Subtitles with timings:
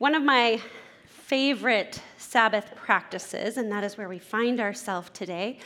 [0.00, 0.62] One of my
[1.04, 5.58] favorite Sabbath practices, and that is where we find ourselves today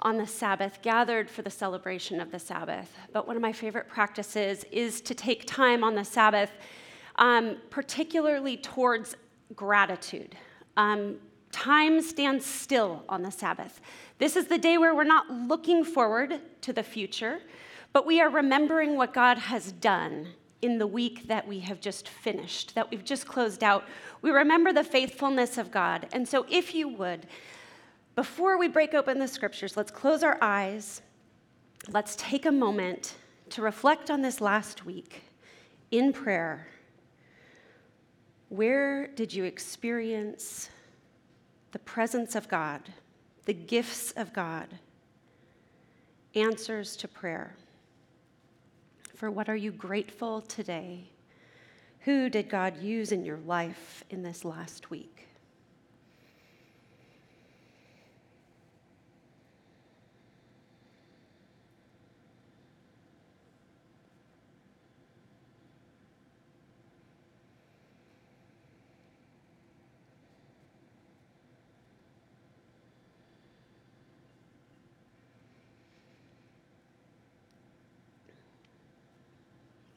[0.00, 2.96] on the Sabbath, gathered for the celebration of the Sabbath.
[3.12, 6.52] But one of my favorite practices is to take time on the Sabbath,
[7.16, 9.14] um, particularly towards
[9.54, 10.36] gratitude.
[10.78, 11.16] Um,
[11.52, 13.82] time stands still on the Sabbath.
[14.16, 17.40] This is the day where we're not looking forward to the future,
[17.92, 20.28] but we are remembering what God has done
[20.62, 23.84] in the week that we have just finished, that we've just closed out.
[24.22, 26.08] We remember the faithfulness of God.
[26.12, 27.26] And so, if you would,
[28.14, 31.02] before we break open the scriptures, let's close our eyes.
[31.88, 33.14] Let's take a moment
[33.50, 35.22] to reflect on this last week
[35.90, 36.66] in prayer.
[38.48, 40.70] Where did you experience
[41.72, 42.80] the presence of God,
[43.44, 44.68] the gifts of God,
[46.34, 47.54] answers to prayer?
[49.16, 51.08] For what are you grateful today?
[52.00, 55.26] Who did God use in your life in this last week?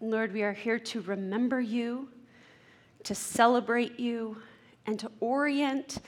[0.09, 2.09] Lord, we are here to remember you,
[3.03, 4.37] to celebrate you,
[4.87, 5.99] and to orient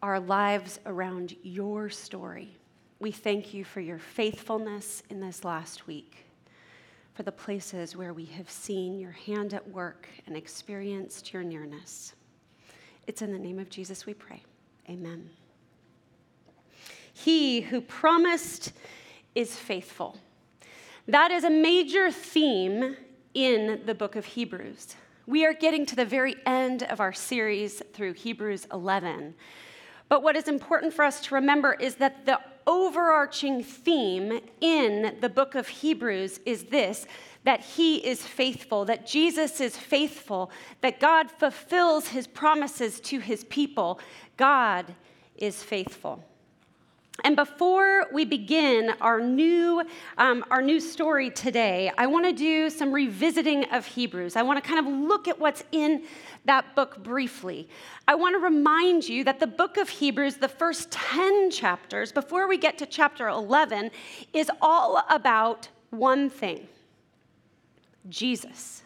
[0.00, 2.56] our lives around your story.
[3.00, 6.24] We thank you for your faithfulness in this last week,
[7.14, 12.14] for the places where we have seen your hand at work and experienced your nearness.
[13.08, 14.40] It's in the name of Jesus we pray.
[14.88, 15.28] Amen.
[17.12, 18.72] He who promised
[19.34, 20.16] is faithful.
[21.08, 22.96] That is a major theme
[23.34, 24.96] in the book of Hebrews.
[25.26, 29.34] We are getting to the very end of our series through Hebrews 11.
[30.08, 35.28] But what is important for us to remember is that the overarching theme in the
[35.28, 37.06] book of Hebrews is this
[37.44, 43.42] that he is faithful, that Jesus is faithful, that God fulfills his promises to his
[43.44, 43.98] people.
[44.36, 44.94] God
[45.36, 46.24] is faithful.
[47.24, 49.82] And before we begin our new,
[50.18, 54.34] um, our new story today, I want to do some revisiting of Hebrews.
[54.34, 56.02] I want to kind of look at what's in
[56.44, 57.68] that book briefly.
[58.08, 62.48] I want to remind you that the book of Hebrews, the first 10 chapters, before
[62.48, 63.92] we get to chapter 11,
[64.32, 66.66] is all about one thing
[68.08, 68.82] Jesus.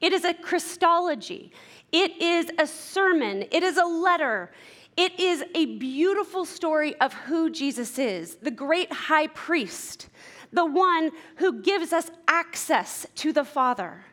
[0.00, 1.52] It is a Christology,
[1.92, 4.50] it is a sermon, it is a letter.
[4.96, 10.08] It is a beautiful story of who Jesus is, the great high priest,
[10.52, 14.04] the one who gives us access to the Father,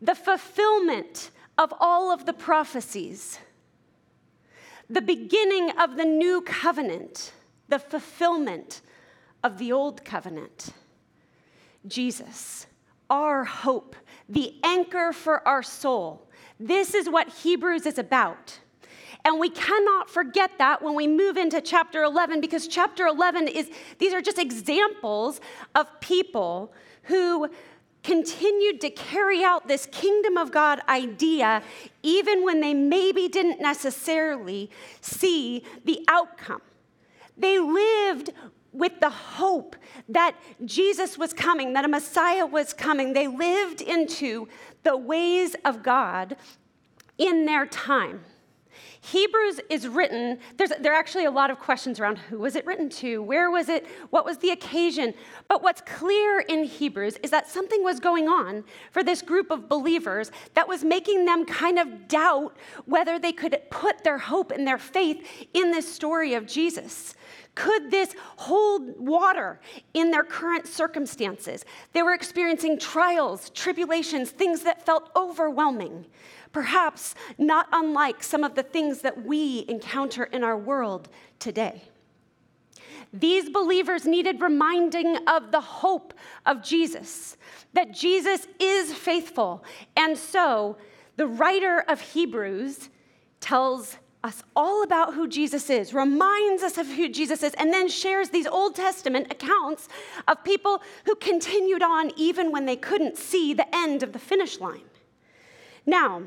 [0.00, 3.38] the fulfillment of all of the prophecies,
[4.88, 7.32] the beginning of the new covenant,
[7.68, 8.82] the fulfillment
[9.42, 10.68] of the old covenant.
[11.86, 12.66] Jesus,
[13.10, 13.96] our hope,
[14.28, 16.28] the anchor for our soul.
[16.60, 18.58] This is what Hebrews is about.
[19.24, 23.70] And we cannot forget that when we move into chapter 11, because chapter 11 is,
[23.98, 25.40] these are just examples
[25.74, 26.72] of people
[27.04, 27.48] who
[28.02, 31.62] continued to carry out this kingdom of God idea,
[32.02, 34.70] even when they maybe didn't necessarily
[35.00, 36.60] see the outcome.
[37.38, 38.30] They lived
[38.72, 39.74] with the hope
[40.08, 43.14] that Jesus was coming, that a Messiah was coming.
[43.14, 44.48] They lived into
[44.82, 46.36] the ways of God
[47.16, 48.20] in their time.
[49.00, 52.64] Hebrews is written, there's, there are actually a lot of questions around who was it
[52.66, 55.14] written to, where was it, what was the occasion.
[55.48, 59.68] But what's clear in Hebrews is that something was going on for this group of
[59.68, 64.66] believers that was making them kind of doubt whether they could put their hope and
[64.66, 67.14] their faith in this story of Jesus.
[67.54, 69.60] Could this hold water
[69.92, 71.64] in their current circumstances?
[71.92, 76.06] They were experiencing trials, tribulations, things that felt overwhelming
[76.54, 81.82] perhaps not unlike some of the things that we encounter in our world today.
[83.12, 86.14] These believers needed reminding of the hope
[86.46, 87.36] of Jesus,
[87.74, 89.62] that Jesus is faithful.
[89.96, 90.78] And so
[91.16, 92.88] the writer of Hebrews
[93.40, 97.88] tells us all about who Jesus is, reminds us of who Jesus is, and then
[97.88, 99.88] shares these Old Testament accounts
[100.26, 104.60] of people who continued on even when they couldn't see the end of the finish
[104.60, 104.88] line.
[105.86, 106.22] Now,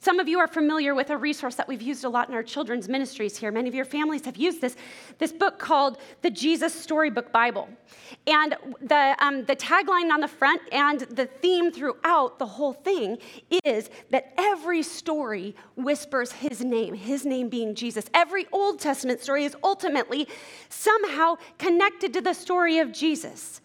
[0.00, 2.42] some of you are familiar with a resource that we've used a lot in our
[2.42, 3.52] children's ministries here.
[3.52, 4.76] Many of your families have used this,
[5.18, 7.68] this book called the Jesus Storybook Bible.
[8.26, 13.18] And the, um, the tagline on the front and the theme throughout the whole thing
[13.64, 18.06] is that every story whispers his name, his name being Jesus.
[18.14, 20.28] Every Old Testament story is ultimately
[20.68, 23.60] somehow connected to the story of Jesus.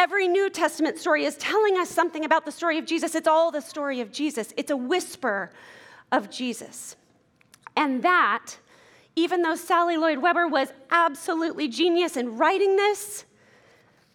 [0.00, 3.14] Every New Testament story is telling us something about the story of Jesus.
[3.14, 5.52] It's all the story of Jesus, it's a whisper
[6.10, 6.96] of Jesus.
[7.76, 8.56] And that,
[9.14, 13.26] even though Sally Lloyd Webber was absolutely genius in writing this,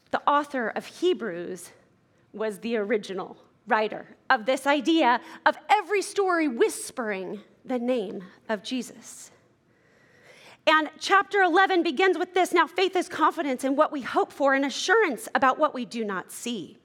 [0.10, 1.70] the author of Hebrews
[2.34, 3.38] was the original
[3.68, 9.30] writer of this idea of every story whispering the name of Jesus.
[10.68, 14.54] And chapter 11 begins with this Now, faith is confidence in what we hope for
[14.54, 16.78] and assurance about what we do not see.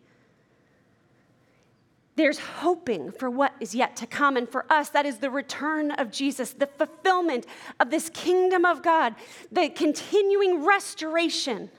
[2.16, 4.36] There's hoping for what is yet to come.
[4.36, 7.46] And for us, that is the return of Jesus, the fulfillment
[7.78, 9.14] of this kingdom of God,
[9.50, 11.70] the continuing restoration.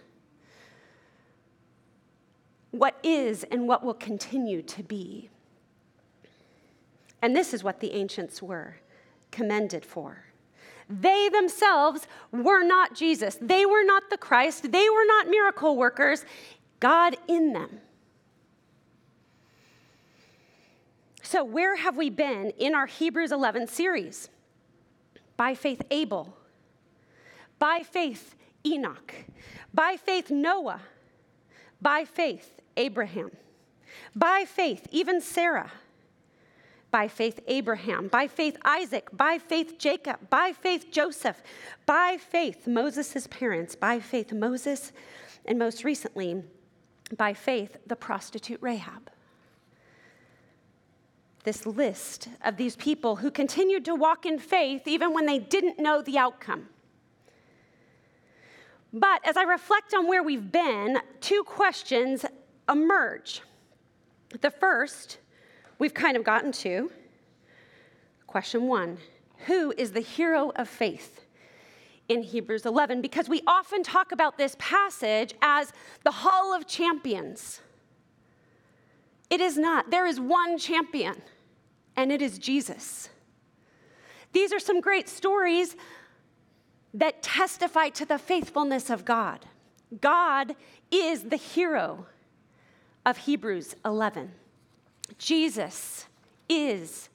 [2.72, 5.30] What is and what will continue to be.
[7.22, 8.78] And this is what the ancients were
[9.30, 10.31] commended for.
[10.92, 13.38] They themselves were not Jesus.
[13.42, 14.72] They were not the Christ.
[14.72, 16.26] They were not miracle workers.
[16.80, 17.80] God in them.
[21.24, 24.30] So, where have we been in our Hebrews 11 series?
[25.38, 26.36] By faith, Abel.
[27.58, 28.36] By faith,
[28.66, 29.14] Enoch.
[29.74, 30.82] By faith, Noah.
[31.82, 33.32] By faith, Abraham.
[34.16, 35.72] By faith, even Sarah
[36.92, 41.42] by faith Abraham, by faith Isaac, by faith Jacob, by faith Joseph,
[41.86, 44.92] by faith Moses' parents, by faith Moses,
[45.46, 46.44] and most recently,
[47.18, 49.10] by faith the prostitute Rahab.
[51.44, 55.80] This list of these people who continued to walk in faith even when they didn't
[55.80, 56.68] know the outcome.
[58.94, 62.26] But as I reflect on where we've been, two questions
[62.70, 63.42] emerge.
[64.42, 65.18] The first
[65.82, 66.92] we've kind of gotten to.
[68.28, 69.00] Question one
[69.48, 71.18] Who is the hero of faith?
[72.10, 75.72] in Hebrews 11 because we often talk about this passage as
[76.04, 77.62] the Hall of Champions.
[79.30, 79.92] It is not.
[79.92, 81.22] There is one champion,
[81.96, 83.08] and it is Jesus.
[84.34, 85.78] These are some great stories
[86.94, 89.46] that testify to the faithfulness of God.
[90.02, 90.58] God
[90.92, 92.08] is the hero
[93.06, 94.32] of Hebrews 11.
[95.18, 96.06] Jesus
[96.50, 97.10] is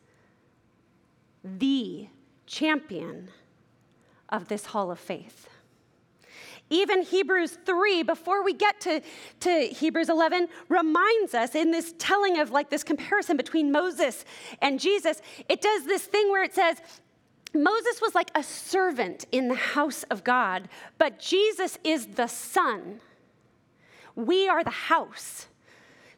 [1.44, 2.08] the
[2.46, 3.28] champion
[4.28, 5.48] of this hall of faith.
[6.68, 9.00] Even Hebrews 3, before we get to,
[9.40, 14.24] to Hebrews 11, reminds us in this telling of like this comparison between Moses
[14.60, 16.80] and Jesus, it does this thing where it says,
[17.54, 23.00] Moses was like a servant in the house of God, but Jesus is the son.
[24.16, 25.46] We are the house.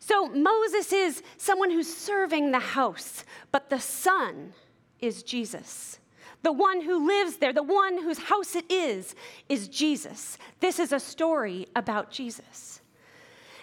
[0.08, 4.54] So Moses is someone who's serving the house, but the son
[5.00, 5.98] is Jesus.
[6.42, 9.14] The one who lives there, the one whose house it is,
[9.50, 10.38] is Jesus.
[10.60, 12.80] This is a story about Jesus.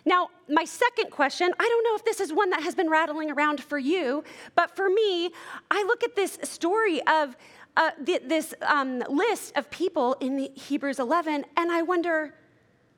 [0.06, 3.32] Now, my second question I don't know if this is one that has been rattling
[3.32, 5.32] around for you, but for me,
[5.72, 7.36] I look at this story of
[7.76, 12.36] uh, this um, list of people in Hebrews 11, and I wonder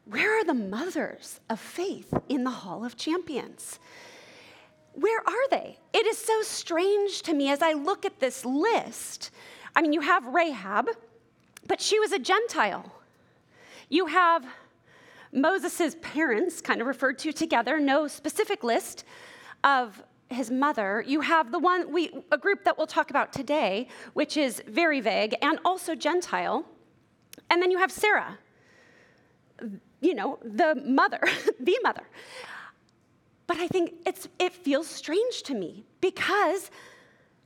[0.10, 3.80] where are the mothers of faith in the Hall of Champions?
[4.98, 5.78] where are they?
[5.94, 9.30] It is so strange to me as I look at this list.
[9.76, 10.90] I mean, you have Rahab,
[11.68, 12.92] but she was a Gentile.
[13.90, 14.44] You have
[15.32, 19.04] Moses' parents, kind of referred to together, no specific list
[19.64, 21.04] of his mother.
[21.06, 25.00] You have the one, we, a group that we'll talk about today, which is very
[25.00, 26.66] vague and also Gentile.
[27.52, 28.40] And then you have Sarah,
[30.02, 31.20] you know, the mother,
[31.60, 32.04] the mother.
[33.48, 36.70] But I think it's, it feels strange to me because,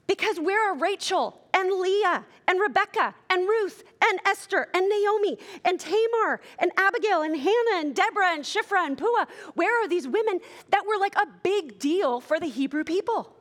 [0.07, 5.79] because where are Rachel and Leah and Rebecca and Ruth and Esther and Naomi and
[5.79, 9.27] Tamar and Abigail and Hannah and Deborah and Shiphrah and Puah?
[9.53, 10.39] Where are these women
[10.71, 13.35] that were like a big deal for the Hebrew people?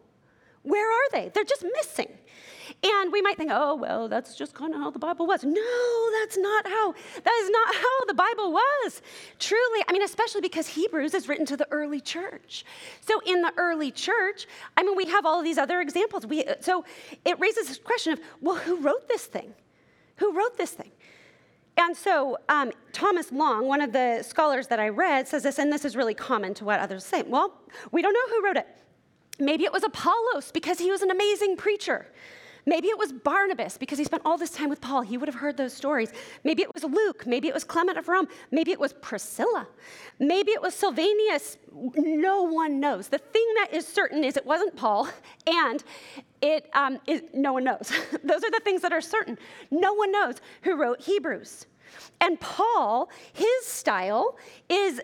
[0.62, 1.30] Where are they?
[1.32, 2.12] They're just missing.
[2.82, 5.44] And we might think, oh, well, that's just kind of how the Bible was.
[5.44, 6.92] No, that's not how.
[6.92, 9.02] That is not how the Bible was.
[9.38, 12.64] Truly, I mean, especially because Hebrews is written to the early church.
[13.02, 14.46] So in the early church,
[14.78, 16.26] I mean, we have all these other examples.
[16.26, 16.86] We, so
[17.26, 19.52] it raises this question of, well, who wrote this thing?
[20.16, 20.90] Who wrote this thing?
[21.76, 25.70] And so um, Thomas Long, one of the scholars that I read, says this, and
[25.70, 27.22] this is really common to what others say.
[27.22, 27.60] Well,
[27.92, 28.66] we don't know who wrote it.
[29.38, 32.06] Maybe it was Apollos because he was an amazing preacher.
[32.66, 35.02] Maybe it was Barnabas because he spent all this time with Paul.
[35.02, 36.12] He would have heard those stories.
[36.44, 37.26] Maybe it was Luke.
[37.26, 38.28] Maybe it was Clement of Rome.
[38.50, 39.66] Maybe it was Priscilla.
[40.18, 41.56] Maybe it was Sylvanus.
[41.72, 43.08] No one knows.
[43.08, 45.08] The thing that is certain is it wasn't Paul,
[45.46, 45.82] and
[46.42, 47.92] it um, is, no one knows.
[48.24, 49.38] those are the things that are certain.
[49.70, 51.66] No one knows who wrote Hebrews.
[52.20, 54.38] And Paul, his style
[54.68, 55.00] is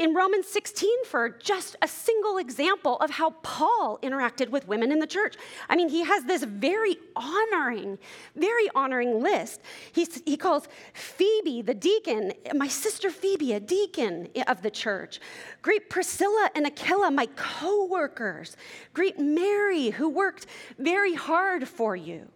[0.00, 4.98] in Romans 16 for just a single example of how Paul interacted with women in
[4.98, 5.36] the church.
[5.68, 7.98] I mean, he has this very honoring,
[8.34, 9.60] very honoring list.
[9.92, 15.20] He's, he calls Phoebe, the deacon, my sister Phoebe, a deacon of the church.
[15.60, 18.56] Greet Priscilla and Aquila, my co workers.
[18.94, 20.46] Greet Mary, who worked
[20.78, 22.26] very hard for you.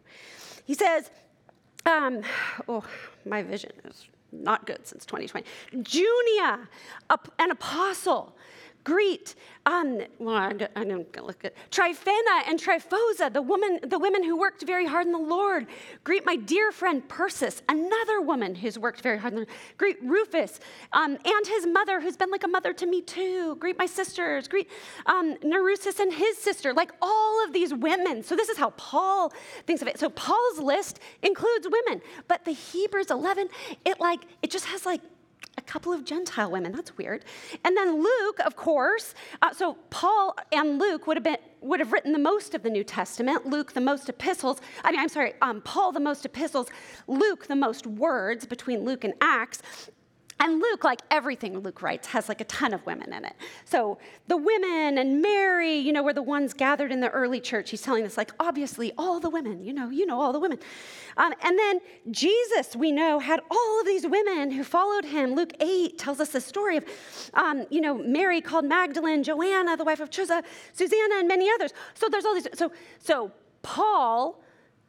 [0.66, 1.11] He says,
[1.87, 2.21] um,
[2.68, 2.85] oh,
[3.25, 4.06] my vision is
[4.43, 5.47] not good since 2020.
[5.83, 6.69] Junia,
[7.38, 8.37] an apostle.
[8.85, 14.23] Greet, um, well, I'm going to look at Tryphena and Tryphosa, the woman, the women
[14.23, 15.67] who worked very hard in the Lord.
[16.05, 19.33] Greet my dear friend Persis, another woman who's worked very hard.
[19.33, 19.47] In the,
[19.79, 20.61] greet Rufus
[20.93, 23.57] um, and his mother, who's been like a mother to me too.
[23.57, 24.49] Greet my sisters.
[24.49, 24.69] Greet
[25.07, 28.23] um, Nerusis and his sister, like all of these women.
[28.23, 29.33] So this is how Paul
[29.67, 29.99] thinks of it.
[29.99, 33.49] So Paul's list includes women, but the Hebrews 11,
[33.87, 35.00] it like it just has like
[35.57, 36.73] a couple of Gentile women.
[36.73, 37.25] That's weird.
[37.65, 39.15] And then Luke, of course.
[39.43, 42.69] Uh, so Paul and Luke would have been would have written the most of the
[42.71, 43.47] New Testament.
[43.47, 44.61] Luke the most epistles.
[44.83, 45.35] I mean, I'm sorry.
[45.41, 46.69] Um, Paul the most epistles.
[47.07, 49.63] Luke the most words between Luke and Acts.
[50.41, 53.35] And Luke, like everything Luke writes, has like a ton of women in it.
[53.64, 57.71] So the women and Mary, you know, were the ones gathered in the early church.
[57.71, 60.59] He's telling us, like, obviously, all the women, you know, you know, all the women.
[61.17, 65.35] Um, and then Jesus, we know, had all of these women who followed him.
[65.35, 66.85] Luke 8 tells us the story of,
[67.35, 71.73] um, you know, Mary called Magdalene, Joanna, the wife of Chuza, Susanna, and many others.
[71.95, 72.49] So there's all these.
[72.55, 73.31] So, so
[73.62, 74.43] Paul,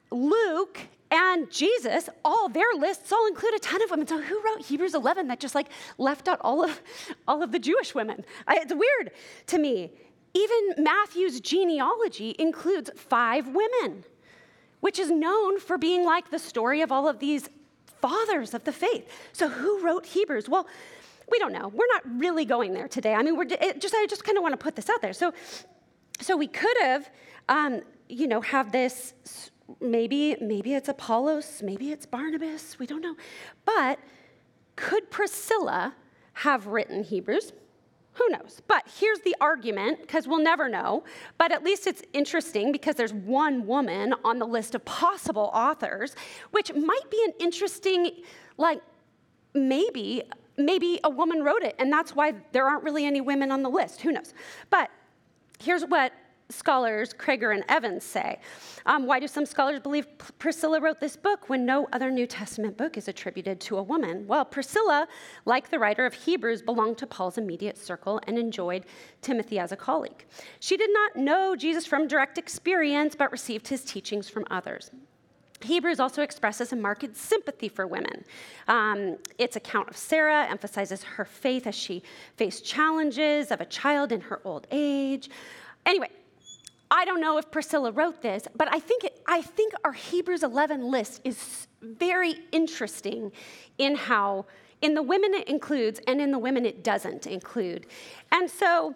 [0.09, 0.79] Luke,
[1.15, 4.07] and Jesus, all their lists all include a ton of women.
[4.07, 5.67] So who wrote Hebrews 11 that just like
[5.97, 6.81] left out all of
[7.27, 8.25] all of the Jewish women?
[8.47, 9.11] I, it's weird
[9.47, 9.91] to me.
[10.33, 14.03] Even Matthew's genealogy includes five women,
[14.81, 17.49] which is known for being like the story of all of these
[18.01, 19.09] fathers of the faith.
[19.31, 20.49] So who wrote Hebrews?
[20.49, 20.67] Well,
[21.31, 21.69] we don't know.
[21.69, 23.13] We're not really going there today.
[23.13, 25.13] I mean, we're just I just kind of want to put this out there.
[25.13, 25.33] So,
[26.21, 27.09] so we could have,
[27.49, 29.13] um, you know, have this
[29.81, 33.15] maybe maybe it's Apollos, maybe it's Barnabas, we don't know.
[33.65, 33.99] But
[34.75, 35.95] could Priscilla
[36.33, 37.53] have written Hebrews?
[38.13, 38.61] Who knows?
[38.67, 41.03] But here's the argument, because we'll never know.
[41.37, 46.15] But at least it's interesting because there's one woman on the list of possible authors,
[46.51, 48.11] which might be an interesting,
[48.57, 48.81] like,
[49.53, 50.23] maybe,
[50.57, 53.69] maybe a woman wrote it, and that's why there aren't really any women on the
[53.69, 54.01] list.
[54.01, 54.33] Who knows?
[54.69, 54.89] But
[55.59, 56.13] here's what
[56.49, 58.39] scholars Kroeger and Evans say.
[58.85, 60.07] Um, why do some scholars believe
[60.39, 64.27] Priscilla wrote this book when no other New Testament book is attributed to a woman?
[64.27, 65.07] Well, Priscilla,
[65.45, 68.85] like the writer of Hebrews, belonged to Paul's immediate circle and enjoyed
[69.21, 70.25] Timothy as a colleague.
[70.59, 74.91] She did not know Jesus from direct experience, but received his teachings from others.
[75.61, 78.25] Hebrews also expresses a marked sympathy for women.
[78.67, 82.03] Um, its account of Sarah emphasizes her faith as she
[82.35, 85.29] faced challenges of a child in her old age.
[85.85, 86.09] Anyway,
[86.97, 90.43] I don't know if Priscilla wrote this, but I think, it, I think our Hebrews
[90.43, 93.33] 11 list is very interesting
[93.77, 94.45] in how,
[94.81, 97.85] in the women it includes and in the women it doesn't include.
[98.31, 98.95] And so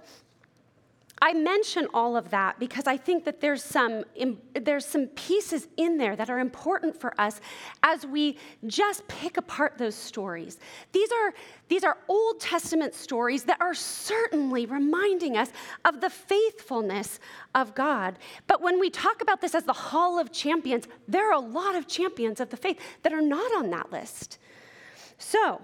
[1.22, 4.06] I mention all of that because I think that there's some,
[4.54, 7.42] there's some pieces in there that are important for us
[7.84, 10.60] as we just pick apart those stories.
[10.94, 11.34] These are,
[11.68, 15.50] these are Old Testament stories that are certainly reminding us
[15.84, 17.20] of the faithfulness
[17.54, 18.18] of God.
[18.48, 21.76] But when we talk about this as the Hall of Champions, there are a lot
[21.76, 24.38] of champions of the faith that are not on that list.
[25.18, 25.62] So,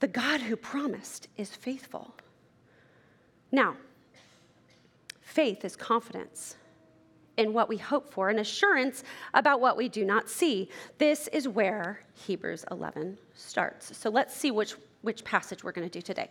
[0.00, 2.12] the God who promised is faithful.
[3.52, 3.76] Now,
[5.32, 6.56] Faith is confidence
[7.38, 10.68] in what we hope for and assurance about what we do not see.
[10.98, 13.96] This is where Hebrews 11 starts.
[13.96, 16.28] So let's see which, which passage we're going to do today.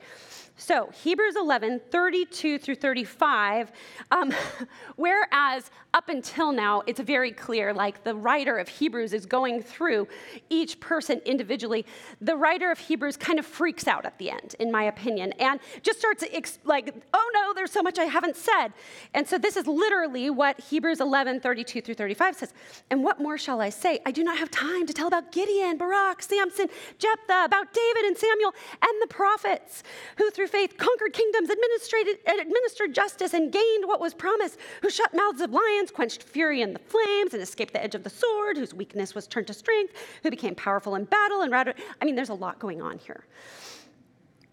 [0.62, 3.72] So, Hebrews 11, 32 through 35,
[4.12, 4.32] um,
[4.96, 10.08] whereas up until now, it's very clear, like the writer of Hebrews is going through
[10.52, 11.84] each person individually,
[12.22, 15.60] the writer of Hebrews kind of freaks out at the end, in my opinion, and
[15.82, 18.68] just starts ex- like, oh no, there's so much I haven't said.
[19.16, 22.54] And so, this is literally what Hebrews 11, 32 through 35 says.
[22.92, 24.00] And what more shall I say?
[24.06, 26.68] I do not have time to tell about Gideon, Barak, Samson,
[27.00, 29.82] Jephthah, about David and Samuel, and the prophets,
[30.18, 32.08] who through faith conquered kingdoms, administered,
[32.40, 36.74] administered justice, and gained what was promised, who shut mouths of lions, quenched fury in
[36.74, 39.94] the flames, and escaped the edge of the sword, whose weakness was turned to strength,
[40.24, 41.76] who became powerful in battle and routed.
[42.02, 43.26] I mean, there's a lot going on here.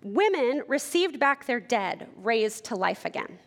[0.02, 3.38] Women received back their dead, raised to life again.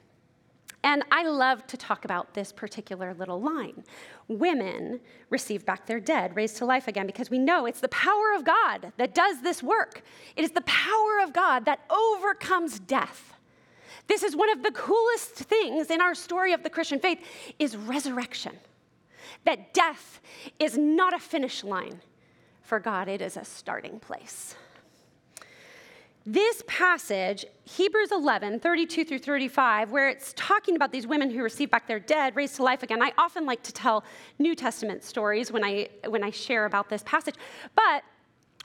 [0.84, 3.84] And I love to talk about this particular little line.
[4.28, 8.34] Women receive back their dead, raised to life again, because we know it's the power
[8.36, 10.02] of God that does this work.
[10.36, 13.34] It is the power of God that overcomes death.
[14.08, 17.20] This is one of the coolest things in our story of the Christian faith
[17.60, 18.58] is resurrection.
[19.46, 20.20] That death
[20.60, 22.02] is not a finish line
[22.64, 24.56] for God, it is a starting place.
[26.26, 31.72] This passage, Hebrews 11, 32 through 35, where it's talking about these women who receive
[31.72, 33.02] back their dead, raised to life again.
[33.02, 34.04] I often like to tell
[34.38, 37.36] New Testament stories when I, when I share about this passage.
[37.74, 38.04] But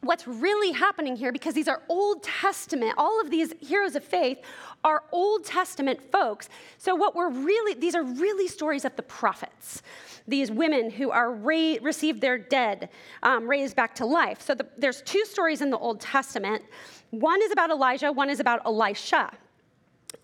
[0.03, 4.39] what's really happening here, because these are Old Testament, all of these heroes of faith
[4.85, 6.51] are Old Testament folks.
[6.77, 9.83] So, what we're really, these are really stories of the prophets.
[10.29, 12.91] These women who are ra- received their dead,
[13.23, 14.43] um, raised back to life.
[14.43, 16.63] So, the, there's two stories in the Old Testament.
[17.11, 19.31] One is about Elijah, one is about Elisha.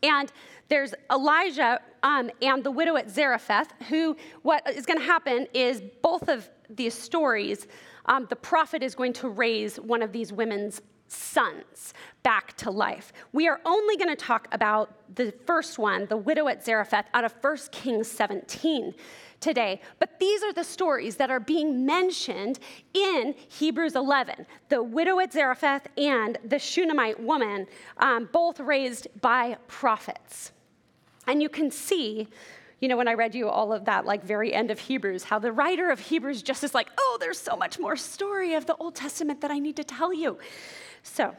[0.02, 0.32] And
[0.68, 5.82] there's Elijah um, and the widow at Zarephath, who, what is going to happen is
[6.02, 7.66] both of these stories,
[8.06, 10.80] um, the prophet is going to raise one of these women's
[11.12, 13.12] sons back to life.
[13.32, 17.24] We are only going to talk about the first one, the widow at Zarephath, out
[17.24, 18.94] of 1 Kings 17
[19.40, 19.80] today.
[19.98, 22.58] But these are the stories that are being mentioned
[22.94, 27.66] in Hebrews 11 the widow at Zarephath and the Shunammite woman,
[27.98, 30.52] um, both raised by prophets.
[31.26, 32.28] And you can see
[32.82, 35.38] you know, when I read you all of that, like very end of Hebrews, how
[35.38, 38.74] the writer of Hebrews just is like, oh, there's so much more story of the
[38.74, 40.36] Old Testament that I need to tell you.
[41.02, 41.34] So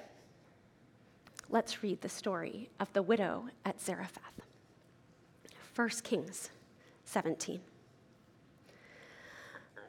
[1.50, 4.42] let's read the story of the widow at Zarephath.
[5.76, 6.50] 1 Kings
[7.06, 7.60] 17.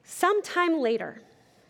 [0.02, 1.22] Sometime later,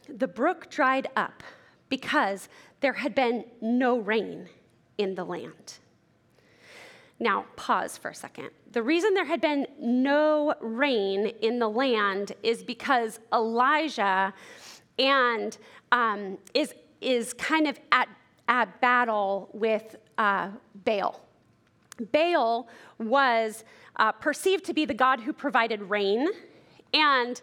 [0.09, 1.43] the brook dried up
[1.89, 2.49] because
[2.81, 4.49] there had been no rain
[4.99, 5.79] in the land.
[7.21, 8.51] Now, pause for a second.
[8.73, 14.35] The reason there had been no rain in the land is because Elijah
[14.99, 15.57] and
[15.93, 18.09] um, is, is kind of at,
[18.49, 20.51] at battle with uh,
[20.85, 21.21] Baal.
[22.13, 23.65] Baal was
[23.97, 26.29] uh, perceived to be the God who provided rain,
[26.93, 27.41] and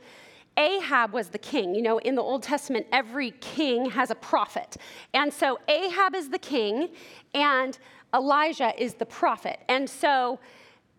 [0.58, 1.74] Ahab was the king.
[1.74, 4.78] You know, in the Old Testament, every king has a prophet.
[5.14, 6.90] And so Ahab is the king,
[7.34, 7.78] and
[8.14, 9.60] Elijah is the prophet.
[9.70, 10.40] And so,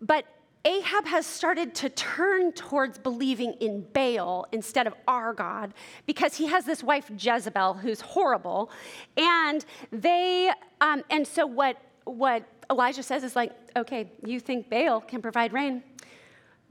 [0.01, 0.25] but
[0.65, 5.73] Ahab has started to turn towards believing in Baal instead of our God
[6.05, 8.71] because he has this wife Jezebel who's horrible,
[9.17, 15.01] and they um, and so what what Elijah says is like, okay, you think Baal
[15.01, 15.83] can provide rain?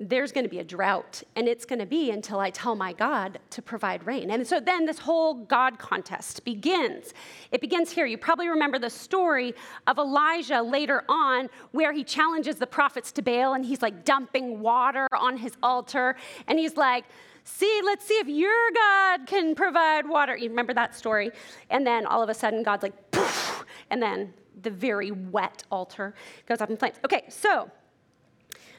[0.08, 2.92] There's going to be a drought, and it's going to be until I tell my
[2.92, 4.30] God to provide rain.
[4.30, 7.14] And so then this whole God contest begins.
[7.52, 8.06] It begins here.
[8.06, 9.54] You probably remember the story
[9.86, 14.60] of Elijah later on, where he challenges the prophets to Baal, and he's like dumping
[14.60, 17.04] water on his altar, and he's like,
[17.44, 20.36] See, let's see if your God can provide water.
[20.36, 21.32] You remember that story?
[21.70, 26.14] And then all of a sudden, God's like, poof, and then the very wet altar
[26.46, 26.96] goes up in flames.
[27.04, 27.68] Okay, so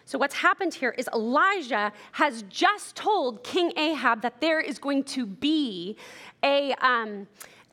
[0.06, 5.04] so, what's happened here is Elijah has just told King Ahab that there is going
[5.06, 5.96] to be
[6.44, 7.28] a, um,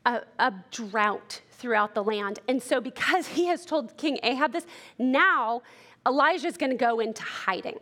[0.05, 2.39] a, a drought throughout the land.
[2.47, 4.65] And so, because he has told King Ahab this,
[4.97, 5.61] now
[6.07, 7.79] Elijah is going to go into hiding.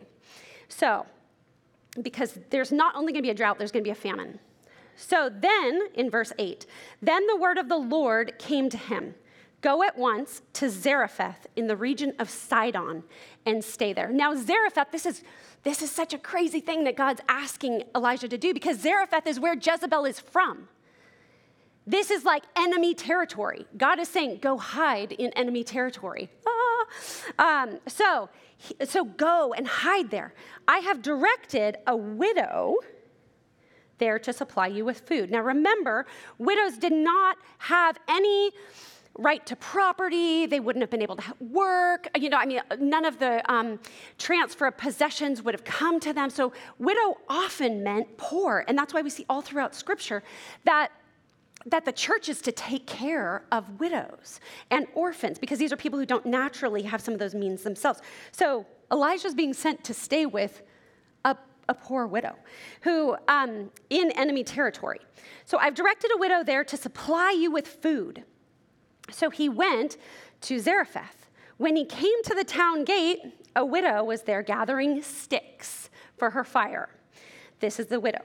[0.68, 1.06] So,
[2.02, 4.40] because there's not only going to be a drought, there's going to be a famine.
[4.96, 6.66] So then, in verse 8,
[7.00, 9.14] then the word of the Lord came to him
[9.60, 13.02] Go at once to Zarephath in the region of Sidon
[13.44, 14.10] and stay there.
[14.10, 15.22] Now, Zarephath, this is,
[15.64, 19.38] this is such a crazy thing that God's asking Elijah to do because Zarephath is
[19.38, 20.68] where Jezebel is from.
[21.86, 23.66] This is like enemy territory.
[23.76, 26.30] God is saying, go hide in enemy territory.
[26.46, 27.62] Ah.
[27.62, 28.28] Um, so,
[28.84, 30.34] so go and hide there.
[30.66, 32.76] I have directed a widow
[33.98, 35.30] there to supply you with food.
[35.30, 36.06] Now remember,
[36.38, 38.50] widows did not have any
[39.18, 40.46] right to property.
[40.46, 42.08] They wouldn't have been able to work.
[42.18, 43.78] You know, I mean, none of the um,
[44.18, 46.30] transfer of possessions would have come to them.
[46.30, 48.64] So, widow often meant poor.
[48.68, 50.22] And that's why we see all throughout Scripture
[50.64, 50.90] that.
[51.66, 55.98] That the church is to take care of widows and orphans because these are people
[55.98, 58.00] who don't naturally have some of those means themselves.
[58.32, 60.62] So Elijah's being sent to stay with
[61.26, 61.36] a
[61.68, 62.34] a poor widow
[62.80, 64.98] who um, in enemy territory
[65.44, 68.24] so i've directed a widow there to supply you with food
[69.12, 69.96] So he went
[70.42, 71.28] to Zarephath.
[71.56, 73.20] When he came to the town gate,
[73.54, 76.88] a widow was there gathering sticks for her fire.
[77.60, 78.22] This is the widow.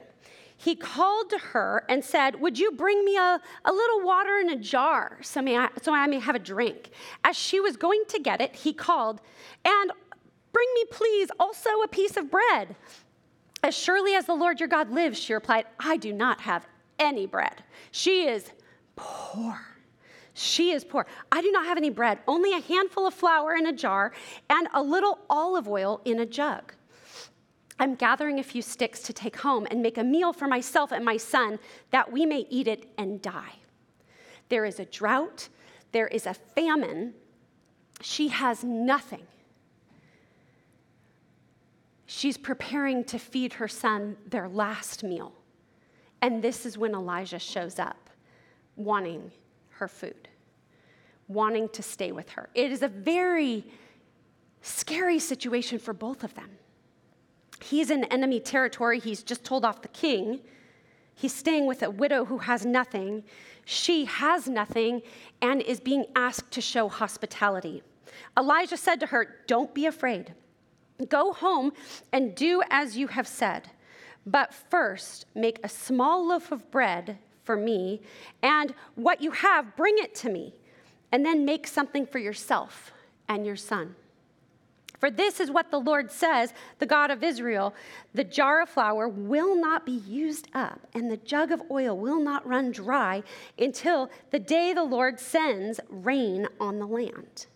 [0.56, 4.48] He called to her and said, Would you bring me a, a little water in
[4.48, 6.90] a jar so, may I, so I may have a drink?
[7.24, 9.20] As she was going to get it, he called,
[9.64, 9.92] And
[10.52, 12.74] bring me, please, also a piece of bread.
[13.62, 16.66] As surely as the Lord your God lives, she replied, I do not have
[16.98, 17.62] any bread.
[17.90, 18.50] She is
[18.94, 19.60] poor.
[20.38, 21.06] She is poor.
[21.32, 24.12] I do not have any bread, only a handful of flour in a jar
[24.50, 26.74] and a little olive oil in a jug.
[27.78, 31.02] I'm gathering a few sticks to take home and make a meal for myself and
[31.02, 31.58] my son
[31.90, 33.54] that we may eat it and die.
[34.50, 35.48] There is a drought,
[35.92, 37.14] there is a famine.
[38.02, 39.26] She has nothing.
[42.04, 45.32] She's preparing to feed her son their last meal.
[46.20, 48.10] And this is when Elijah shows up,
[48.76, 49.32] wanting
[49.78, 50.28] her food,
[51.28, 52.48] wanting to stay with her.
[52.54, 53.64] It is a very
[54.62, 56.50] scary situation for both of them.
[57.60, 58.98] He's in enemy territory.
[59.00, 60.40] He's just told off the king.
[61.14, 63.24] He's staying with a widow who has nothing.
[63.64, 65.02] She has nothing
[65.40, 67.82] and is being asked to show hospitality.
[68.36, 70.34] Elijah said to her, Don't be afraid.
[71.08, 71.72] Go home
[72.12, 73.70] and do as you have said.
[74.26, 78.02] But first, make a small loaf of bread for me,
[78.42, 80.52] and what you have, bring it to me.
[81.12, 82.92] And then make something for yourself
[83.28, 83.94] and your son.
[84.98, 87.74] For this is what the Lord says, the God of Israel
[88.14, 92.20] the jar of flour will not be used up, and the jug of oil will
[92.20, 93.22] not run dry
[93.58, 97.46] until the day the Lord sends rain on the land.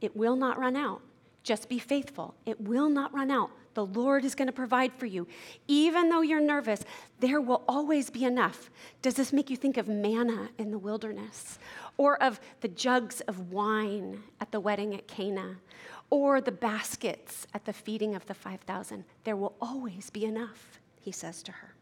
[0.00, 1.00] It will not run out.
[1.42, 2.34] Just be faithful.
[2.44, 3.50] It will not run out.
[3.74, 5.26] The Lord is going to provide for you.
[5.68, 6.84] Even though you're nervous,
[7.20, 8.70] there will always be enough.
[9.02, 11.58] Does this make you think of manna in the wilderness?
[11.96, 15.56] Or of the jugs of wine at the wedding at Cana?
[16.10, 19.04] Or the baskets at the feeding of the 5,000?
[19.24, 21.74] There will always be enough, he says to her.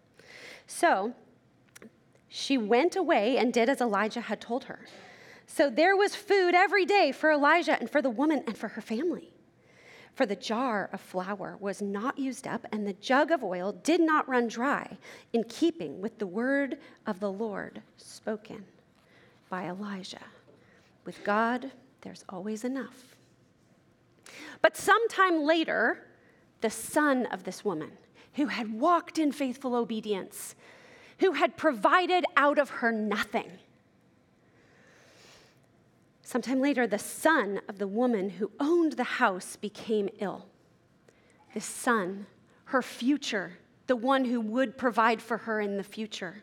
[0.67, 1.13] So
[2.29, 4.87] she went away and did as Elijah had told her.
[5.47, 8.81] So there was food every day for Elijah and for the woman and for her
[8.81, 9.32] family.
[10.14, 14.01] For the jar of flour was not used up, and the jug of oil did
[14.01, 14.98] not run dry,
[15.33, 18.64] in keeping with the word of the Lord spoken
[19.48, 20.25] by Elijah.
[21.05, 21.72] With God,
[22.03, 23.16] there's always enough.
[24.61, 26.07] But sometime later,
[26.61, 27.92] the son of this woman,
[28.35, 30.55] who had walked in faithful obedience,
[31.18, 33.51] who had provided out of her nothing,
[36.23, 40.47] Sometime later, the son of the woman who owned the house became ill.
[41.53, 42.27] The son,
[42.67, 46.43] her future, the one who would provide for her in the future.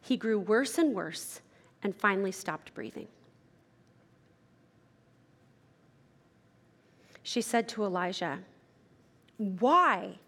[0.00, 1.40] He grew worse and worse
[1.82, 3.08] and finally stopped breathing.
[7.22, 8.40] She said to Elijah,
[9.36, 10.18] Why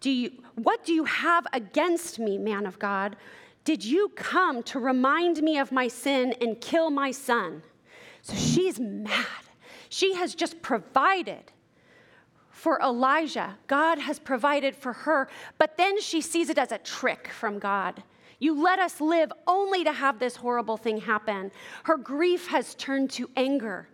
[0.00, 3.16] do you, what do you have against me, man of God?
[3.64, 7.62] Did you come to remind me of my sin and kill my son?
[8.24, 9.26] So she's mad.
[9.90, 11.52] She has just provided
[12.48, 13.58] for Elijah.
[13.66, 18.02] God has provided for her, but then she sees it as a trick from God.
[18.38, 21.52] You let us live only to have this horrible thing happen.
[21.84, 23.88] Her grief has turned to anger,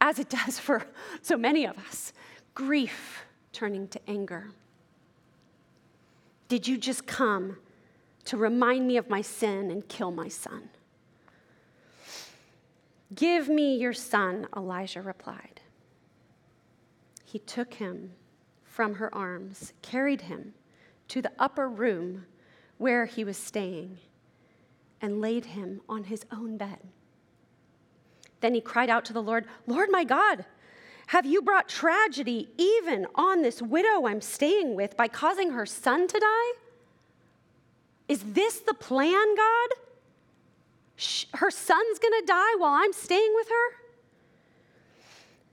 [0.00, 0.86] as it does for
[1.20, 2.14] so many of us.
[2.54, 4.48] Grief turning to anger.
[6.48, 7.58] Did you just come
[8.24, 10.70] to remind me of my sin and kill my son?
[13.14, 15.60] Give me your son, Elijah replied.
[17.24, 18.12] He took him
[18.64, 20.54] from her arms, carried him
[21.08, 22.26] to the upper room
[22.78, 23.98] where he was staying,
[25.00, 26.78] and laid him on his own bed.
[28.40, 30.44] Then he cried out to the Lord, Lord my God,
[31.08, 36.08] have you brought tragedy even on this widow I'm staying with by causing her son
[36.08, 36.58] to die?
[38.08, 39.68] Is this the plan, God?
[41.34, 43.82] Her son's going to die while I'm staying with her?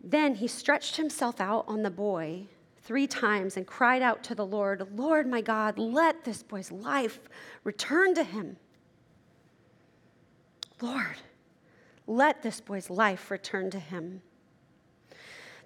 [0.03, 2.47] Then he stretched himself out on the boy
[2.81, 7.19] three times and cried out to the Lord, Lord my God, let this boy's life
[7.63, 8.57] return to him.
[10.81, 11.17] Lord,
[12.07, 14.21] let this boy's life return to him.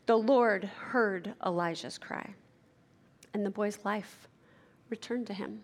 [0.06, 2.34] The Lord heard Elijah's cry,
[3.34, 4.28] and the boy's life
[4.90, 5.62] returned to him,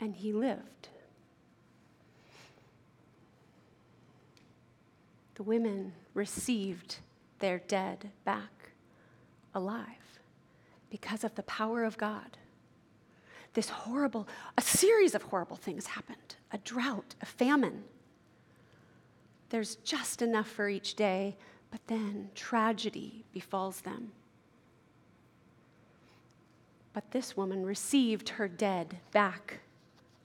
[0.00, 0.88] and he lived.
[5.38, 6.96] The women received
[7.38, 8.72] their dead back
[9.54, 10.18] alive
[10.90, 12.36] because of the power of God.
[13.54, 17.84] this horrible, a series of horrible things happened a drought, a famine.
[19.50, 21.36] There's just enough for each day,
[21.70, 24.12] but then tragedy befalls them.
[26.92, 29.60] But this woman received her dead back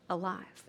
[0.10, 0.64] alive.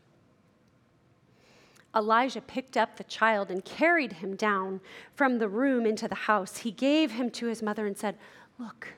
[1.94, 4.80] Elijah picked up the child and carried him down
[5.14, 6.58] from the room into the house.
[6.58, 8.16] He gave him to his mother and said,
[8.58, 8.94] Look,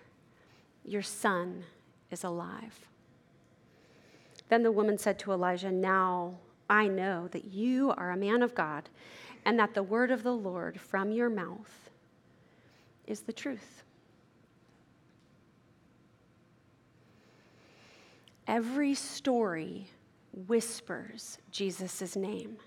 [0.85, 1.65] your son
[2.11, 2.89] is alive.
[4.49, 6.37] Then the woman said to Elijah, Now
[6.71, 8.89] I know that you are a man of God
[9.45, 11.91] and that the word of the Lord from your mouth
[13.07, 13.83] is the truth.
[18.47, 19.89] Every story
[20.47, 22.59] whispers Jesus' name.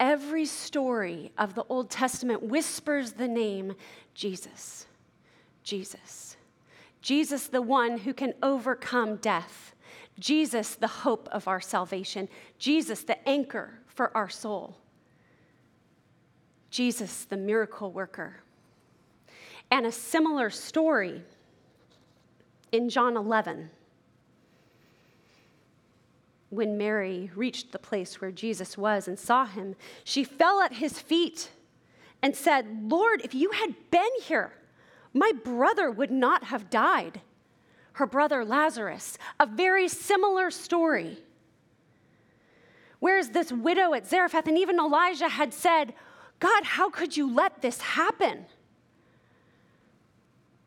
[0.00, 3.74] Every story of the Old Testament whispers the name
[4.14, 4.86] Jesus.
[5.62, 6.36] Jesus.
[7.00, 9.74] Jesus, the one who can overcome death.
[10.18, 12.28] Jesus, the hope of our salvation.
[12.58, 14.76] Jesus, the anchor for our soul.
[16.70, 18.42] Jesus, the miracle worker.
[19.70, 21.22] And a similar story
[22.72, 23.70] in John 11
[26.52, 30.98] when Mary reached the place where Jesus was and saw him, she fell at his
[30.98, 31.50] feet
[32.20, 34.52] and said, Lord, if you had been here,
[35.14, 37.22] my brother would not have died.
[37.94, 41.16] Her brother Lazarus, a very similar story.
[42.98, 45.94] Whereas this widow at Zarephath, and even Elijah had said,
[46.38, 48.44] God, how could you let this happen?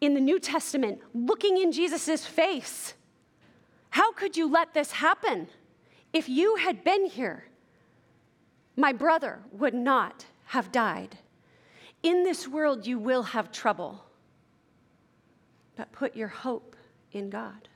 [0.02, 2.96] In the New Testament, looking in Jesus' face,
[3.92, 5.48] how could you let this happen?
[6.16, 7.44] If you had been here,
[8.78, 11.18] my brother would not have died.
[12.04, 14.06] In this world, you will have trouble,
[15.76, 16.78] but put your hope
[17.12, 17.68] in God.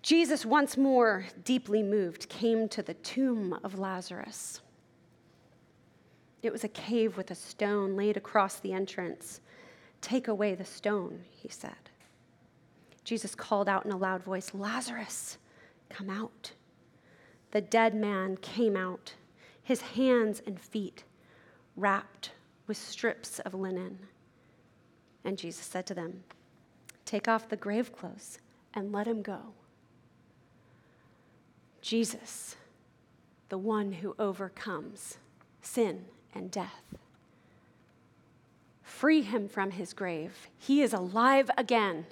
[0.00, 4.62] Jesus, once more deeply moved, came to the tomb of Lazarus.
[6.42, 9.42] It was a cave with a stone laid across the entrance.
[10.00, 11.90] Take away the stone, he said.
[13.04, 15.36] Jesus called out in a loud voice, Lazarus,
[15.90, 16.52] come out
[17.52, 19.14] the dead man came out,
[19.62, 21.04] his hands and feet
[21.76, 22.32] wrapped
[22.66, 23.98] with strips of linen.
[25.24, 26.24] And Jesus said to them,
[27.04, 28.38] Take off the grave clothes
[28.74, 29.38] and let him go.
[31.82, 32.56] Jesus,
[33.48, 35.18] the one who overcomes
[35.60, 36.94] sin and death.
[38.82, 40.48] Free him from his grave.
[40.58, 42.06] He is alive again.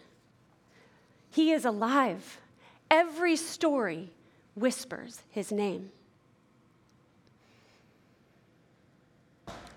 [1.31, 2.40] He is alive.
[2.90, 4.11] Every story
[4.54, 5.90] whispers his name.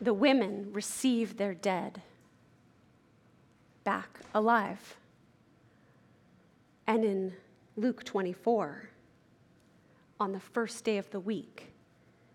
[0.01, 2.01] The women receive their dead
[3.83, 4.95] back alive.
[6.88, 7.33] And in
[7.77, 8.89] Luke 24,
[10.19, 11.72] on the first day of the week,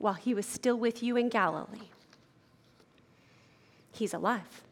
[0.00, 1.90] while he was still with you in Galilee.
[3.92, 4.62] He's alive.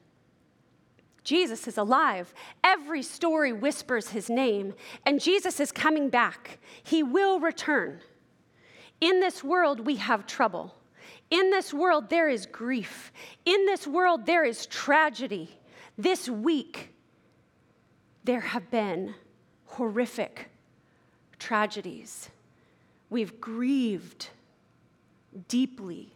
[1.23, 2.33] Jesus is alive.
[2.65, 4.73] Every story whispers his name,
[5.05, 6.59] and Jesus is coming back.
[6.83, 8.01] He will return.
[9.03, 10.75] In this world, we have trouble.
[11.31, 13.13] In this world, there is grief.
[13.45, 15.51] In this world, there is tragedy.
[15.99, 16.95] This week,
[18.25, 19.15] there have been
[19.67, 20.49] horrific
[21.39, 22.31] tragedies.
[23.11, 24.31] We've grieved
[25.49, 26.13] deeply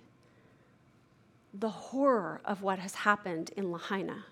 [1.55, 4.25] the horror of what has happened in Lahaina.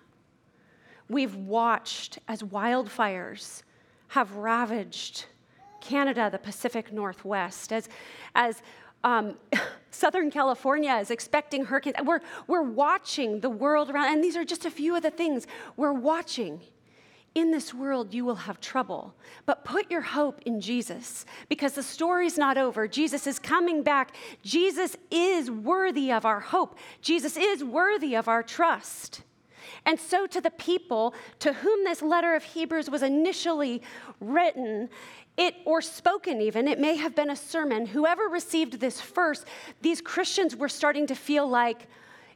[1.07, 3.63] We've watched as wildfires
[4.09, 5.25] have ravaged
[5.81, 7.89] Canada, the Pacific Northwest, as,
[8.33, 8.61] as
[9.03, 9.35] um,
[9.91, 11.95] Southern California is expecting hurricanes.
[12.03, 15.47] We're, we're watching the world around, and these are just a few of the things
[15.75, 16.61] we're watching
[17.33, 19.13] in this world you will have trouble,
[19.45, 22.87] but put your hope in Jesus because the story's not over.
[22.87, 24.15] Jesus is coming back.
[24.43, 26.77] Jesus is worthy of our hope.
[27.01, 29.21] Jesus is worthy of our trust.
[29.85, 33.81] And so, to the people to whom this letter of Hebrews was initially
[34.19, 34.89] written,
[35.37, 37.85] it or spoken even, it may have been a sermon.
[37.85, 39.45] Whoever received this first,
[39.81, 41.87] these Christians were starting to feel like,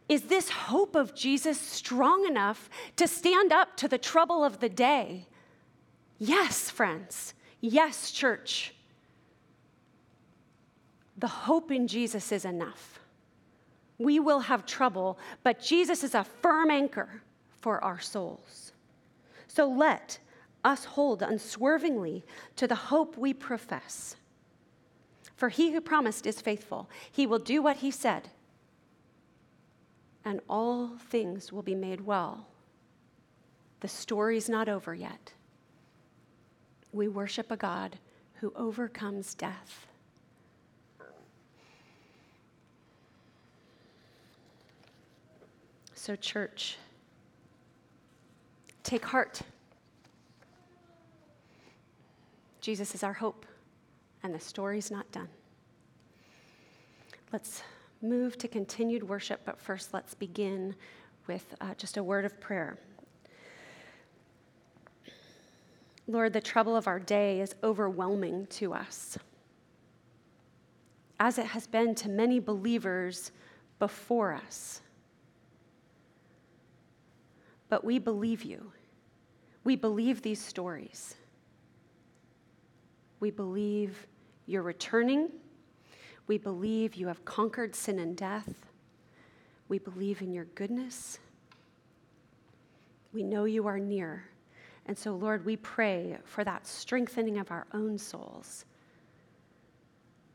[0.08, 4.70] is this hope of Jesus strong enough to stand up to the trouble of the
[4.70, 5.28] day?
[6.20, 7.34] Yes, friends.
[7.60, 8.74] Yes, church.
[11.18, 13.00] the hope in Jesus is enough.
[13.98, 17.22] We will have trouble, but Jesus is a firm anchor
[17.62, 18.74] for our souls.
[19.48, 20.20] So let
[20.66, 22.26] us hold unswervingly
[22.58, 24.18] to the hope we profess.
[25.38, 26.90] For he who promised is faithful.
[27.12, 28.30] He will do what he said,
[30.26, 32.48] and all things will be made well.
[33.80, 35.32] The story's not over yet.
[36.92, 38.00] We worship a God
[38.36, 39.86] who overcomes death.
[45.94, 46.78] So, church,
[48.84, 49.42] take heart.
[52.62, 53.46] Jesus is our hope,
[54.24, 55.30] and the story's not done.
[57.32, 57.62] Let's
[58.02, 60.76] move to continued worship, but first let's begin
[61.28, 62.78] with uh, just a word of prayer.
[66.08, 69.18] Lord, the trouble of our day is overwhelming to us,
[71.20, 73.32] as it has been to many believers
[73.80, 74.82] before us
[77.70, 78.72] but we believe you.
[79.64, 81.16] We believe these stories.
[83.20, 84.08] We believe
[84.46, 85.30] you're returning.
[86.28, 88.68] We believe you have conquered sin and death.
[89.68, 91.20] We believe in your goodness.
[93.14, 94.26] We know you are near.
[94.88, 98.66] And so, Lord, we pray for that strengthening of our own souls,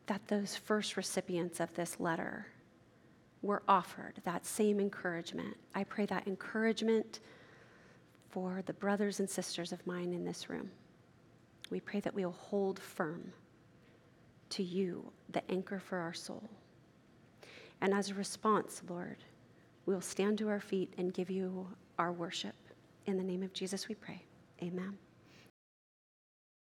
[0.07, 2.47] that those first recipients of this letter
[3.43, 5.57] were offered that same encouragement.
[5.75, 7.21] I pray that encouragement
[8.29, 10.71] for the brothers and sisters of mine in this room.
[11.71, 13.33] We pray that we will hold firm
[14.51, 16.49] to you, the anchor for our soul.
[17.81, 19.17] And as a response, Lord,
[19.87, 21.67] we will stand to our feet and give you
[21.99, 22.55] our worship.
[23.07, 24.23] In the name of Jesus, we pray.
[24.63, 24.99] Amen.